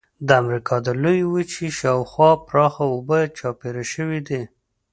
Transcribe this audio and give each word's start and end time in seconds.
د 0.27 0.29
امریکا 0.41 0.75
د 0.85 0.87
لویې 1.03 1.25
وچې 1.33 1.67
شاو 1.77 2.01
خوا 2.11 2.31
پراخه 2.47 2.83
اوبه 2.93 3.19
چاپېره 3.37 3.83
شوې 3.93 4.19
دي. 4.27 4.41